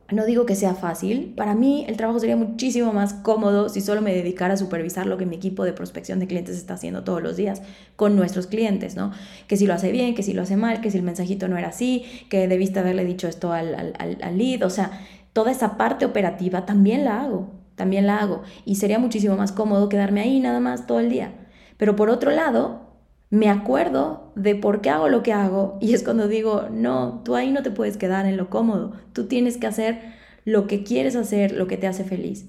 No 0.09 0.25
digo 0.25 0.45
que 0.45 0.55
sea 0.55 0.73
fácil. 0.73 1.33
Para 1.35 1.53
mí 1.53 1.85
el 1.87 1.97
trabajo 1.97 2.19
sería 2.19 2.37
muchísimo 2.37 2.93
más 2.93 3.13
cómodo 3.13 3.69
si 3.69 3.81
solo 3.81 4.01
me 4.01 4.15
dedicara 4.15 4.53
a 4.53 4.57
supervisar 4.57 5.05
lo 5.05 5.17
que 5.17 5.25
mi 5.25 5.35
equipo 5.35 5.65
de 5.65 5.73
prospección 5.73 6.19
de 6.19 6.27
clientes 6.27 6.55
está 6.57 6.75
haciendo 6.75 7.03
todos 7.03 7.21
los 7.21 7.35
días 7.35 7.61
con 7.97 8.15
nuestros 8.15 8.47
clientes, 8.47 8.95
¿no? 8.95 9.11
Que 9.47 9.57
si 9.57 9.67
lo 9.67 9.73
hace 9.73 9.91
bien, 9.91 10.15
que 10.15 10.23
si 10.23 10.33
lo 10.33 10.41
hace 10.41 10.55
mal, 10.55 10.79
que 10.79 10.91
si 10.91 10.97
el 10.97 11.03
mensajito 11.03 11.49
no 11.49 11.57
era 11.57 11.67
así, 11.67 12.05
que 12.29 12.47
debiste 12.47 12.79
haberle 12.79 13.03
dicho 13.03 13.27
esto 13.27 13.51
al, 13.51 13.75
al, 13.75 14.17
al 14.21 14.37
lead. 14.37 14.63
O 14.63 14.69
sea, 14.69 14.91
toda 15.33 15.51
esa 15.51 15.77
parte 15.77 16.05
operativa 16.05 16.65
también 16.65 17.03
la 17.03 17.21
hago, 17.21 17.51
también 17.75 18.07
la 18.07 18.17
hago. 18.17 18.43
Y 18.65 18.75
sería 18.75 18.99
muchísimo 18.99 19.35
más 19.35 19.51
cómodo 19.51 19.89
quedarme 19.89 20.21
ahí 20.21 20.39
nada 20.39 20.61
más 20.61 20.87
todo 20.87 21.01
el 21.01 21.09
día. 21.09 21.33
Pero 21.75 21.95
por 21.97 22.09
otro 22.09 22.31
lado, 22.31 22.86
me 23.29 23.49
acuerdo 23.49 24.31
de 24.35 24.55
por 24.55 24.81
qué 24.81 24.89
hago 24.89 25.09
lo 25.09 25.23
que 25.23 25.33
hago 25.33 25.77
y 25.81 25.93
es 25.93 26.03
cuando 26.03 26.27
digo, 26.27 26.67
no, 26.71 27.21
tú 27.25 27.35
ahí 27.35 27.51
no 27.51 27.63
te 27.63 27.71
puedes 27.71 27.97
quedar 27.97 28.25
en 28.25 28.37
lo 28.37 28.49
cómodo, 28.49 28.93
tú 29.13 29.27
tienes 29.27 29.57
que 29.57 29.67
hacer 29.67 29.99
lo 30.45 30.67
que 30.67 30.83
quieres 30.83 31.15
hacer, 31.15 31.51
lo 31.51 31.67
que 31.67 31.77
te 31.77 31.87
hace 31.87 32.05
feliz. 32.05 32.45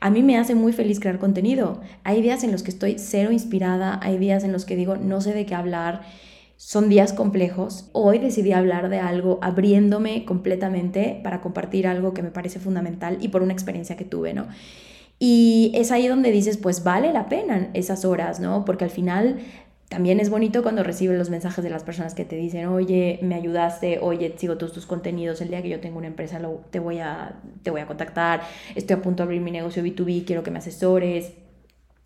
A 0.00 0.10
mí 0.10 0.22
me 0.22 0.38
hace 0.38 0.54
muy 0.54 0.72
feliz 0.72 1.00
crear 1.00 1.18
contenido. 1.18 1.80
Hay 2.04 2.20
días 2.20 2.44
en 2.44 2.52
los 2.52 2.62
que 2.62 2.70
estoy 2.70 2.98
cero 2.98 3.32
inspirada, 3.32 4.00
hay 4.02 4.18
días 4.18 4.44
en 4.44 4.52
los 4.52 4.64
que 4.64 4.76
digo, 4.76 4.96
no 4.96 5.20
sé 5.20 5.32
de 5.34 5.46
qué 5.46 5.54
hablar, 5.54 6.02
son 6.56 6.88
días 6.88 7.12
complejos. 7.12 7.90
Hoy 7.92 8.18
decidí 8.18 8.52
hablar 8.52 8.88
de 8.88 8.98
algo 8.98 9.38
abriéndome 9.42 10.24
completamente 10.24 11.20
para 11.22 11.40
compartir 11.40 11.86
algo 11.86 12.14
que 12.14 12.22
me 12.22 12.30
parece 12.30 12.58
fundamental 12.58 13.18
y 13.20 13.28
por 13.28 13.42
una 13.42 13.52
experiencia 13.52 13.96
que 13.96 14.04
tuve, 14.04 14.34
¿no? 14.34 14.46
Y 15.18 15.72
es 15.74 15.90
ahí 15.90 16.08
donde 16.08 16.30
dices, 16.32 16.58
pues 16.58 16.82
vale 16.82 17.12
la 17.12 17.28
pena 17.28 17.70
esas 17.72 18.04
horas, 18.04 18.40
¿no? 18.40 18.64
Porque 18.64 18.84
al 18.84 18.90
final 18.90 19.38
también 19.88 20.18
es 20.18 20.30
bonito 20.30 20.62
cuando 20.62 20.82
recibes 20.82 21.18
los 21.18 21.30
mensajes 21.30 21.62
de 21.62 21.70
las 21.70 21.84
personas 21.84 22.14
que 22.14 22.24
te 22.24 22.36
dicen, 22.36 22.66
oye, 22.66 23.18
me 23.22 23.34
ayudaste, 23.34 23.98
oye, 24.00 24.34
sigo 24.36 24.56
todos 24.56 24.72
tus 24.72 24.86
contenidos, 24.86 25.40
el 25.40 25.48
día 25.48 25.62
que 25.62 25.68
yo 25.68 25.80
tengo 25.80 25.98
una 25.98 26.06
empresa 26.06 26.40
te, 26.70 26.78
voy 26.80 26.98
a, 26.98 27.40
te 27.62 27.70
voy 27.70 27.80
a 27.80 27.86
contactar, 27.86 28.42
estoy 28.74 28.96
a 28.96 29.02
punto 29.02 29.22
de 29.22 29.24
abrir 29.24 29.40
mi 29.40 29.50
negocio 29.50 29.82
B2B, 29.84 30.24
quiero 30.24 30.42
que 30.42 30.50
me 30.50 30.58
asesores. 30.58 31.32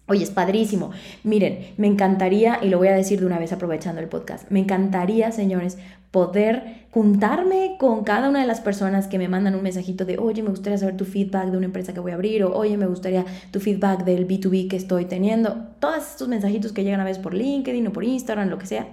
Oye, 0.08 0.24
es 0.24 0.30
padrísimo. 0.30 0.90
Miren, 1.22 1.74
me 1.76 1.86
encantaría, 1.86 2.58
y 2.62 2.70
lo 2.70 2.78
voy 2.78 2.88
a 2.88 2.94
decir 2.94 3.20
de 3.20 3.26
una 3.26 3.38
vez 3.38 3.52
aprovechando 3.52 4.00
el 4.00 4.08
podcast, 4.08 4.50
me 4.50 4.60
encantaría, 4.60 5.30
señores, 5.32 5.76
poder 6.10 6.86
juntarme 6.90 7.76
con 7.78 8.04
cada 8.04 8.30
una 8.30 8.40
de 8.40 8.46
las 8.46 8.62
personas 8.62 9.06
que 9.06 9.18
me 9.18 9.28
mandan 9.28 9.54
un 9.54 9.62
mensajito 9.62 10.06
de, 10.06 10.16
oye, 10.16 10.42
me 10.42 10.48
gustaría 10.48 10.78
saber 10.78 10.96
tu 10.96 11.04
feedback 11.04 11.50
de 11.50 11.58
una 11.58 11.66
empresa 11.66 11.92
que 11.92 12.00
voy 12.00 12.12
a 12.12 12.14
abrir, 12.14 12.42
o 12.44 12.56
oye, 12.56 12.78
me 12.78 12.86
gustaría 12.86 13.26
tu 13.50 13.60
feedback 13.60 14.04
del 14.04 14.26
B2B 14.26 14.68
que 14.68 14.76
estoy 14.76 15.04
teniendo. 15.04 15.66
Todos 15.78 16.08
estos 16.12 16.28
mensajitos 16.28 16.72
que 16.72 16.84
llegan 16.84 17.00
a 17.00 17.04
veces 17.04 17.22
por 17.22 17.34
LinkedIn 17.34 17.86
o 17.86 17.92
por 17.92 18.04
Instagram, 18.04 18.48
lo 18.48 18.58
que 18.58 18.66
sea. 18.66 18.88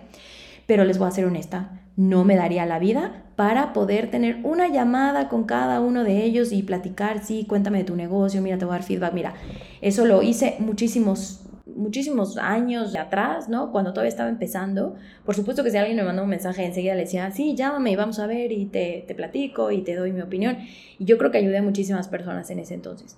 Pero 0.67 0.84
les 0.84 0.98
voy 0.98 1.07
a 1.07 1.12
ser 1.12 1.25
honesta, 1.25 1.79
no 1.98 2.24
me 2.24 2.36
daría 2.36 2.66
la 2.66 2.80
vida 2.80 3.24
para 3.36 3.74
poder 3.74 4.10
tener 4.10 4.38
una 4.44 4.68
llamada 4.70 5.28
con 5.28 5.44
cada 5.44 5.80
uno 5.82 6.04
de 6.04 6.24
ellos 6.24 6.52
y 6.52 6.64
platicar, 6.64 7.24
sí, 7.24 7.46
cuéntame 7.48 7.80
de 7.80 7.84
tu 7.86 7.96
negocio, 7.96 8.42
mira, 8.42 8.58
te 8.58 8.66
voy 8.66 8.75
a 8.75 8.78
dar 8.78 8.88
feedback, 8.88 9.14
mira, 9.14 9.34
eso 9.82 10.06
lo 10.06 10.22
hice 10.22 10.56
muchísimos 10.60 11.42
muchísimos 11.75 12.38
años 12.38 12.96
atrás, 12.96 13.50
¿no? 13.50 13.72
Cuando 13.72 13.92
todavía 13.92 14.10
estaba 14.10 14.30
empezando. 14.30 14.96
Por 15.25 15.36
supuesto 15.36 15.64
que 15.64 15.72
si 15.72 15.78
alguien 15.78 15.98
me 15.98 16.04
mandó 16.04 16.24
un 16.24 16.30
mensaje 16.30 16.64
enseguida 16.64 16.96
le 16.96 17.02
decía, 17.02 17.30
sí, 17.32 17.54
llámame 17.56 17.92
y 17.92 17.96
vamos 17.96 18.18
a 18.20 18.28
ver 18.28 18.52
y 18.52 18.66
te, 18.66 19.04
te 19.06 19.14
platico 19.14 19.72
y 19.72 19.82
te 19.82 19.96
doy 19.96 20.14
mi 20.14 20.22
opinión. 20.22 20.58
Y 20.98 21.06
yo 21.06 21.18
creo 21.18 21.32
que 21.32 21.38
ayudé 21.38 21.58
a 21.58 21.64
muchísimas 21.64 22.08
personas 22.08 22.50
en 22.50 22.60
ese 22.60 22.75
entonces. 22.75 23.18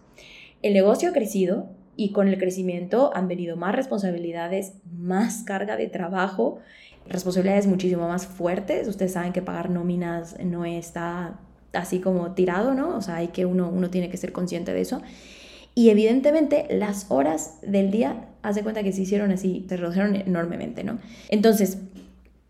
El 0.64 0.74
negocio 0.74 1.10
ha 1.10 1.14
crecido 1.14 1.70
y 1.96 2.12
con 2.12 2.28
el 2.28 2.38
crecimiento 2.38 3.12
han 3.16 3.28
venido 3.28 3.58
más 3.58 3.76
responsabilidades, 3.76 4.74
más 4.92 5.44
carga 5.44 5.78
de 5.78 5.88
trabajo 5.88 6.60
responsabilidades 7.10 7.68
muchísimo 7.68 8.08
más 8.08 8.26
fuertes. 8.26 8.88
Ustedes 8.88 9.14
saben 9.14 9.34
que 9.34 9.42
pagar 9.42 9.70
nóminas 9.70 10.36
no 10.44 10.66
está 10.66 11.40
así 11.74 12.00
como 12.00 12.32
tirado, 12.32 12.74
¿no? 12.74 12.96
O 12.98 13.02
sea, 13.02 13.18
hay 13.18 13.30
que 13.30 13.46
uno, 13.46 13.70
uno 13.70 13.90
tiene 13.90 14.10
que 14.10 14.18
ser 14.18 14.32
consciente 14.32 14.74
de 14.74 14.82
eso. 14.82 15.02
Y 15.76 15.90
evidentemente 15.90 16.66
las 16.72 17.06
horas 17.10 17.60
del 17.62 17.92
día, 17.92 18.30
hace 18.42 18.64
cuenta 18.64 18.82
que 18.82 18.92
se 18.92 19.02
hicieron 19.04 19.32
así, 19.32 19.66
se 19.70 19.78
redujeron 19.78 20.16
enormemente, 20.16 20.84
¿no? 20.84 20.98
Entonces, 21.30 21.80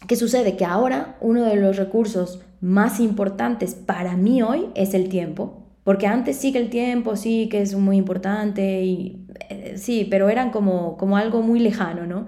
¿qué 0.08 0.16
sucede? 0.16 0.56
Que 0.56 0.64
ahora 0.64 1.18
uno 1.20 1.44
de 1.44 1.58
los 1.58 1.76
recursos 1.76 2.42
más 2.62 3.00
importantes 3.00 3.76
para 3.76 4.16
mí 4.16 4.42
hoy 4.42 4.68
es 4.76 4.94
el 4.94 5.10
tiempo. 5.10 5.64
Porque 5.84 6.08
antes 6.08 6.38
sí 6.38 6.52
que 6.52 6.60
el 6.60 6.70
tiempo, 6.70 7.16
sí 7.16 7.48
que 7.50 7.62
es 7.62 7.74
muy 7.76 7.98
importante, 7.98 8.84
y 8.84 9.26
eh, 9.50 9.76
sí, 9.78 10.06
pero 10.10 10.30
eran 10.30 10.52
como, 10.52 10.98
como 10.98 11.18
algo 11.18 11.42
muy 11.42 11.60
lejano, 11.60 12.06
¿no? 12.06 12.28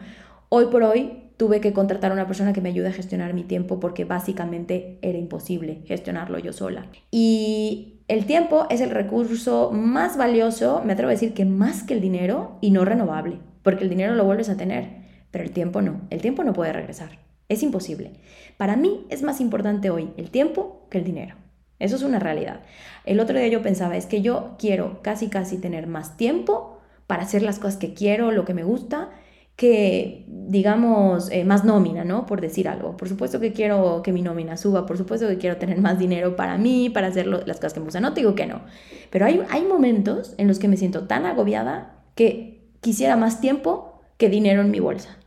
Hoy 0.50 0.66
por 0.66 0.84
hoy 0.84 1.19
tuve 1.40 1.62
que 1.62 1.72
contratar 1.72 2.12
a 2.12 2.16
una 2.16 2.28
persona 2.28 2.52
que 2.52 2.60
me 2.60 2.68
ayude 2.68 2.90
a 2.90 2.92
gestionar 2.92 3.34
mi 3.34 3.46
tiempo 3.46 3.80
porque 3.80 4.04
básicamente 4.04 5.00
era 5.02 5.18
imposible 5.18 5.84
gestionarlo 5.86 6.38
yo 6.38 6.52
sola. 6.52 6.88
Y 7.12 8.02
el 8.10 8.26
tiempo 8.26 8.68
es 8.70 8.82
el 8.82 8.90
recurso 8.90 9.72
más 9.72 10.18
valioso, 10.18 10.82
me 10.84 10.92
atrevo 10.92 11.08
a 11.08 11.14
decir 11.14 11.34
que 11.34 11.46
más 11.46 11.84
que 11.84 11.94
el 11.94 12.02
dinero 12.02 12.58
y 12.60 12.72
no 12.72 12.84
renovable, 12.84 13.40
porque 13.64 13.86
el 13.86 13.90
dinero 13.90 14.16
lo 14.16 14.26
vuelves 14.26 14.50
a 14.50 14.58
tener, 14.58 14.90
pero 15.32 15.46
el 15.46 15.52
tiempo 15.52 15.82
no, 15.82 16.02
el 16.10 16.20
tiempo 16.20 16.44
no 16.44 16.52
puede 16.52 16.74
regresar, 16.74 17.20
es 17.48 17.64
imposible. 17.64 18.12
Para 18.58 18.76
mí 18.76 19.06
es 19.10 19.24
más 19.24 19.40
importante 19.40 19.90
hoy 19.90 20.12
el 20.18 20.32
tiempo 20.32 20.88
que 20.92 20.98
el 20.98 21.06
dinero. 21.06 21.38
Eso 21.80 21.96
es 21.96 22.04
una 22.04 22.20
realidad. 22.20 22.64
El 23.06 23.22
otro 23.22 23.40
día 23.40 23.48
yo 23.48 23.62
pensaba, 23.62 23.96
es 23.96 24.08
que 24.08 24.22
yo 24.22 24.58
quiero 24.60 25.02
casi 25.04 25.30
casi 25.30 25.58
tener 25.58 25.88
más 25.88 26.18
tiempo 26.18 26.82
para 27.08 27.24
hacer 27.24 27.44
las 27.44 27.60
cosas 27.60 27.78
que 27.78 27.94
quiero, 27.94 28.34
lo 28.34 28.44
que 28.44 28.54
me 28.54 28.66
gusta, 28.66 29.12
que, 29.60 30.24
digamos, 30.26 31.30
eh, 31.32 31.44
más 31.44 31.66
nómina, 31.66 32.06
¿no? 32.06 32.26
Por 32.26 32.40
decir 32.40 32.70
algo. 32.70 32.96
Por 32.96 33.10
supuesto 33.10 33.42
que 33.42 33.52
quiero 33.52 34.02
que 34.04 34.14
mi 34.14 34.22
nómina 34.22 34.56
suba, 34.56 34.86
por 34.86 34.98
supuesto 34.98 35.28
que 35.28 35.38
quiero 35.38 35.58
tener 35.58 35.82
más 35.82 36.00
dinero 36.00 36.38
para 36.38 36.58
mí, 36.58 36.90
para 36.90 37.08
hacer 37.08 37.28
las 37.28 37.58
cosas 37.58 37.74
que 37.74 37.82
me 37.82 37.84
gustan. 37.84 38.04
No 38.04 38.14
te 38.14 38.22
digo 38.22 38.36
que 38.36 38.46
no. 38.46 38.62
Pero 39.10 39.26
hay, 39.26 39.42
hay 39.50 39.66
momentos 39.66 40.34
en 40.38 40.48
los 40.48 40.60
que 40.60 40.70
me 40.70 40.78
siento 40.78 41.08
tan 41.08 41.26
agobiada 41.26 41.98
que 42.16 42.70
quisiera 42.80 43.18
más 43.18 43.42
tiempo 43.42 44.02
que 44.16 44.30
dinero 44.30 44.62
en 44.62 44.72
mi 44.72 44.80
bolsa. 44.80 45.18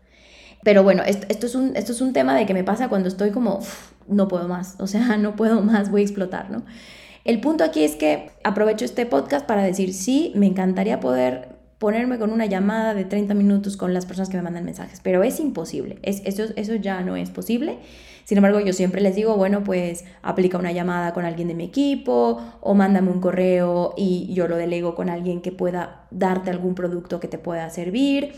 Pero 0.63 0.83
bueno, 0.83 1.03
esto, 1.03 1.47
es, 1.47 1.55
un, 1.55 1.77
esto 1.77 1.93
es 1.93 2.01
un 2.01 2.15
tema 2.15 2.35
de 2.35 2.47
que 2.47 2.55
me 2.55 2.65
pasa 2.65 2.89
cuando 2.89 3.09
estoy 3.09 3.33
como, 3.33 3.59
no 4.09 4.29
puedo 4.29 4.49
más, 4.49 4.77
o 4.79 4.87
sea, 4.87 5.17
no 5.19 5.37
puedo 5.37 5.61
más, 5.61 5.91
voy 5.91 6.01
a 6.01 6.05
explotar, 6.05 6.51
¿no? 6.51 6.65
El 7.27 7.39
punto 7.43 7.65
aquí 7.65 7.85
es 7.85 7.97
que 7.97 8.31
aprovecho 8.45 8.87
este 8.87 9.05
podcast 9.05 9.47
para 9.47 9.63
decir, 9.63 9.93
sí, 9.93 10.33
me 10.35 10.47
encantaría 10.47 11.01
poder 11.01 11.52
ponerme 11.83 12.17
con 12.17 12.31
una 12.31 12.47
llamada 12.47 12.95
de 12.95 13.05
30 13.05 13.35
minutos 13.35 13.77
con 13.77 13.93
las 13.93 14.07
personas 14.07 14.29
que 14.29 14.37
me 14.37 14.45
mandan 14.45 14.65
mensajes, 14.65 15.01
pero 15.03 15.25
es 15.25 15.41
imposible, 15.41 15.99
es, 16.03 16.23
eso, 16.25 16.45
eso 16.55 16.77
ya 16.77 17.01
no 17.01 17.17
es 17.17 17.31
posible. 17.31 17.79
Sin 18.23 18.39
embargo, 18.39 18.61
yo 18.61 18.73
siempre 18.73 19.01
les 19.01 19.17
digo, 19.17 19.37
bueno, 19.37 19.65
pues 19.65 20.05
aplica 20.23 20.59
una 20.59 20.71
llamada 20.71 21.13
con 21.13 21.25
alguien 21.25 21.49
de 21.49 21.55
mi 21.55 21.65
equipo 21.65 22.41
o 22.61 22.75
mándame 22.75 23.11
un 23.11 23.21
correo 23.21 23.95
y 23.97 24.33
yo 24.33 24.47
lo 24.47 24.59
delego 24.59 24.95
con 24.95 25.11
alguien 25.11 25.43
que 25.43 25.51
pueda 25.51 26.07
darte 26.13 26.51
algún 26.51 26.77
producto 26.77 27.19
que 27.19 27.27
te 27.27 27.39
pueda 27.39 27.69
servir. 27.69 28.33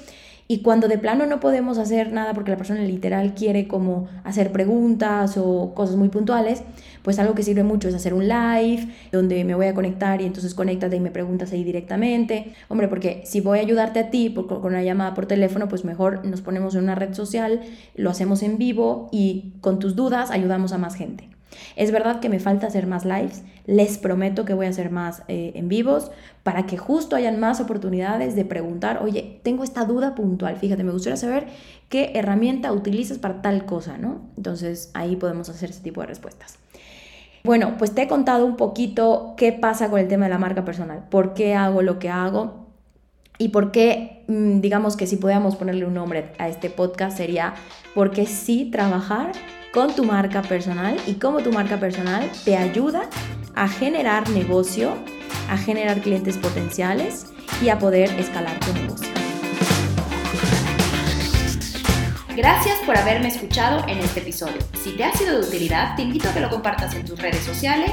Y 0.46 0.60
cuando 0.60 0.88
de 0.88 0.98
plano 0.98 1.24
no 1.24 1.40
podemos 1.40 1.78
hacer 1.78 2.12
nada 2.12 2.34
porque 2.34 2.50
la 2.50 2.58
persona 2.58 2.80
literal 2.80 3.34
quiere 3.34 3.66
como 3.66 4.08
hacer 4.24 4.52
preguntas 4.52 5.38
o 5.38 5.72
cosas 5.74 5.96
muy 5.96 6.10
puntuales, 6.10 6.62
pues 7.02 7.18
algo 7.18 7.34
que 7.34 7.42
sirve 7.42 7.62
mucho 7.62 7.88
es 7.88 7.94
hacer 7.94 8.12
un 8.12 8.28
live 8.28 8.88
donde 9.10 9.42
me 9.44 9.54
voy 9.54 9.66
a 9.66 9.74
conectar 9.74 10.20
y 10.20 10.26
entonces 10.26 10.54
conéctate 10.54 10.96
y 10.96 11.00
me 11.00 11.10
preguntas 11.10 11.52
ahí 11.52 11.64
directamente. 11.64 12.52
Hombre, 12.68 12.88
porque 12.88 13.22
si 13.24 13.40
voy 13.40 13.58
a 13.58 13.62
ayudarte 13.62 14.00
a 14.00 14.10
ti 14.10 14.34
con 14.34 14.66
una 14.66 14.82
llamada 14.82 15.14
por 15.14 15.24
teléfono, 15.24 15.68
pues 15.68 15.84
mejor 15.84 16.26
nos 16.26 16.42
ponemos 16.42 16.74
en 16.74 16.82
una 16.82 16.94
red 16.94 17.14
social, 17.14 17.60
lo 17.94 18.10
hacemos 18.10 18.42
en 18.42 18.58
vivo 18.58 19.08
y 19.12 19.54
con 19.62 19.78
tus 19.78 19.96
dudas 19.96 20.30
ayudamos 20.30 20.72
a 20.72 20.78
más 20.78 20.94
gente. 20.94 21.33
Es 21.76 21.90
verdad 21.90 22.20
que 22.20 22.28
me 22.28 22.40
falta 22.40 22.66
hacer 22.66 22.86
más 22.86 23.04
lives, 23.04 23.42
les 23.66 23.98
prometo 23.98 24.44
que 24.44 24.54
voy 24.54 24.66
a 24.66 24.70
hacer 24.70 24.90
más 24.90 25.22
eh, 25.28 25.52
en 25.54 25.68
vivos 25.68 26.10
para 26.42 26.66
que 26.66 26.76
justo 26.76 27.16
hayan 27.16 27.40
más 27.40 27.60
oportunidades 27.60 28.36
de 28.36 28.44
preguntar, 28.44 29.02
oye, 29.02 29.40
tengo 29.42 29.64
esta 29.64 29.84
duda 29.84 30.14
puntual, 30.14 30.56
fíjate, 30.56 30.84
me 30.84 30.92
gustaría 30.92 31.16
saber 31.16 31.46
qué 31.88 32.12
herramienta 32.14 32.72
utilizas 32.72 33.18
para 33.18 33.42
tal 33.42 33.66
cosa, 33.66 33.98
¿no? 33.98 34.22
Entonces 34.36 34.90
ahí 34.94 35.16
podemos 35.16 35.48
hacer 35.48 35.70
ese 35.70 35.82
tipo 35.82 36.00
de 36.00 36.08
respuestas. 36.08 36.58
Bueno, 37.44 37.74
pues 37.76 37.94
te 37.94 38.02
he 38.02 38.08
contado 38.08 38.46
un 38.46 38.56
poquito 38.56 39.34
qué 39.36 39.52
pasa 39.52 39.90
con 39.90 40.00
el 40.00 40.08
tema 40.08 40.24
de 40.24 40.30
la 40.30 40.38
marca 40.38 40.64
personal, 40.64 41.04
por 41.10 41.34
qué 41.34 41.54
hago 41.54 41.82
lo 41.82 41.98
que 41.98 42.08
hago 42.08 42.63
y 43.38 43.48
por 43.48 43.72
qué, 43.72 44.22
mm, 44.28 44.60
digamos 44.60 44.96
que 44.96 45.06
si 45.06 45.16
pudiéramos 45.16 45.56
ponerle 45.56 45.86
un 45.86 45.94
nombre 45.94 46.32
a 46.38 46.48
este 46.48 46.70
podcast 46.70 47.16
sería 47.16 47.54
porque 47.94 48.26
sí 48.26 48.70
trabajar 48.70 49.32
con 49.72 49.94
tu 49.94 50.04
marca 50.04 50.42
personal 50.42 50.96
y 51.06 51.14
cómo 51.14 51.40
tu 51.40 51.52
marca 51.52 51.78
personal 51.78 52.30
te 52.44 52.56
ayuda 52.56 53.08
a 53.56 53.68
generar 53.68 54.28
negocio, 54.30 54.92
a 55.50 55.56
generar 55.56 56.00
clientes 56.00 56.38
potenciales 56.38 57.26
y 57.60 57.70
a 57.70 57.78
poder 57.78 58.10
escalar 58.18 58.58
tu 58.60 58.72
negocio. 58.72 59.08
Gracias 62.36 62.78
por 62.84 62.96
haberme 62.96 63.28
escuchado 63.28 63.84
en 63.88 63.98
este 63.98 64.20
episodio. 64.20 64.58
Si 64.82 64.90
te 64.96 65.04
ha 65.04 65.12
sido 65.12 65.40
de 65.40 65.46
utilidad, 65.46 65.94
te 65.94 66.02
invito 66.02 66.28
a 66.28 66.34
que 66.34 66.40
lo 66.40 66.50
compartas 66.50 66.94
en 66.94 67.04
tus 67.04 67.20
redes 67.20 67.44
sociales 67.44 67.92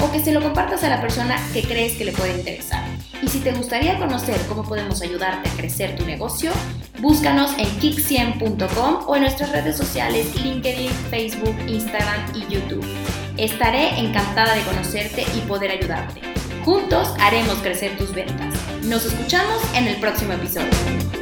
o 0.00 0.10
que 0.10 0.20
se 0.20 0.32
lo 0.32 0.42
compartas 0.42 0.82
a 0.84 0.88
la 0.88 1.00
persona 1.00 1.36
que 1.52 1.62
crees 1.62 1.96
que 1.96 2.06
le 2.06 2.12
puede 2.12 2.38
interesar. 2.38 2.91
Y 3.22 3.28
si 3.28 3.38
te 3.38 3.52
gustaría 3.52 3.98
conocer 3.98 4.38
cómo 4.48 4.64
podemos 4.64 5.00
ayudarte 5.00 5.48
a 5.48 5.52
crecer 5.52 5.96
tu 5.96 6.04
negocio, 6.04 6.50
búscanos 6.98 7.52
en 7.56 7.66
kick100.com 7.80 9.04
o 9.06 9.14
en 9.16 9.22
nuestras 9.22 9.52
redes 9.52 9.76
sociales 9.76 10.34
LinkedIn, 10.42 10.90
Facebook, 11.08 11.54
Instagram 11.68 12.34
y 12.34 12.52
YouTube. 12.52 12.84
Estaré 13.36 13.98
encantada 14.00 14.54
de 14.54 14.62
conocerte 14.62 15.24
y 15.36 15.40
poder 15.42 15.70
ayudarte. 15.70 16.20
Juntos 16.64 17.14
haremos 17.20 17.54
crecer 17.58 17.96
tus 17.96 18.12
ventas. 18.12 18.54
Nos 18.84 19.06
escuchamos 19.06 19.62
en 19.74 19.86
el 19.86 19.96
próximo 19.96 20.32
episodio. 20.32 21.21